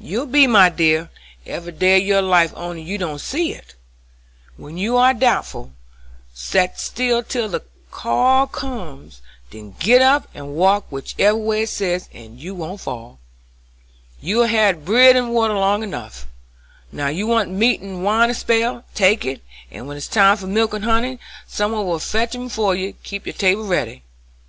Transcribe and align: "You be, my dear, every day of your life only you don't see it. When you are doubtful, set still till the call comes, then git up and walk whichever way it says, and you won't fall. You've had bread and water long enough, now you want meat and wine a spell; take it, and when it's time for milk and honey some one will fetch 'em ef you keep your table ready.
"You 0.00 0.26
be, 0.26 0.48
my 0.48 0.70
dear, 0.70 1.08
every 1.46 1.70
day 1.70 1.96
of 2.00 2.04
your 2.04 2.20
life 2.20 2.52
only 2.56 2.82
you 2.82 2.98
don't 2.98 3.20
see 3.20 3.52
it. 3.52 3.76
When 4.56 4.76
you 4.76 4.96
are 4.96 5.14
doubtful, 5.14 5.70
set 6.34 6.80
still 6.80 7.22
till 7.22 7.48
the 7.48 7.62
call 7.92 8.48
comes, 8.48 9.20
then 9.52 9.76
git 9.78 10.02
up 10.02 10.26
and 10.34 10.56
walk 10.56 10.86
whichever 10.90 11.36
way 11.36 11.62
it 11.62 11.68
says, 11.68 12.08
and 12.12 12.40
you 12.40 12.56
won't 12.56 12.80
fall. 12.80 13.20
You've 14.20 14.50
had 14.50 14.84
bread 14.84 15.14
and 15.14 15.32
water 15.32 15.54
long 15.54 15.84
enough, 15.84 16.26
now 16.90 17.06
you 17.06 17.28
want 17.28 17.48
meat 17.48 17.80
and 17.80 18.02
wine 18.02 18.30
a 18.30 18.34
spell; 18.34 18.84
take 18.96 19.24
it, 19.24 19.44
and 19.70 19.86
when 19.86 19.96
it's 19.96 20.08
time 20.08 20.36
for 20.38 20.48
milk 20.48 20.74
and 20.74 20.82
honey 20.84 21.20
some 21.46 21.70
one 21.70 21.86
will 21.86 22.00
fetch 22.00 22.34
'em 22.34 22.46
ef 22.46 22.58
you 22.58 22.94
keep 23.04 23.26
your 23.26 23.32
table 23.32 23.64
ready. 23.64 24.02